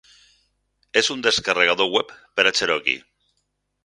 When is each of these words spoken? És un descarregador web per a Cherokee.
És 1.01 1.09
un 1.15 1.19
descarregador 1.27 1.89
web 1.97 2.13
per 2.39 2.47
a 2.47 2.55
Cherokee. 2.61 3.03